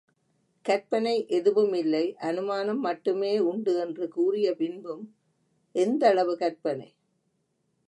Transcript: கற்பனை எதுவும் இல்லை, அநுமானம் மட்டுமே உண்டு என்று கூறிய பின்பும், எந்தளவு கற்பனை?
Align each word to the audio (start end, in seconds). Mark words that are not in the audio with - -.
கற்பனை 0.65 1.25
எதுவும் 1.27 1.73
இல்லை, 1.73 2.15
அநுமானம் 2.21 2.79
மட்டுமே 2.79 3.39
உண்டு 3.39 3.73
என்று 3.79 4.07
கூறிய 4.07 4.55
பின்பும், 4.55 5.03
எந்தளவு 5.75 6.35
கற்பனை? 6.37 6.89